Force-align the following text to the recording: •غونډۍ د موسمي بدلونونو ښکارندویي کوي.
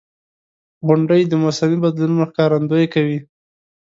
•غونډۍ 0.87 1.21
د 1.27 1.33
موسمي 1.43 1.77
بدلونونو 1.83 2.29
ښکارندویي 2.31 2.87
کوي. 2.93 3.19